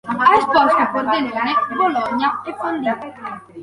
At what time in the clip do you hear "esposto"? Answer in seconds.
0.35-0.75